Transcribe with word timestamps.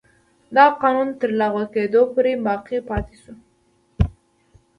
دغه 0.55 0.73
قانون 0.83 1.09
تر 1.19 1.29
لغوه 1.39 1.65
کېدو 1.73 2.01
پورې 2.13 2.33
باقي 2.47 2.79
پاتې 2.89 3.15
شو. 3.21 3.33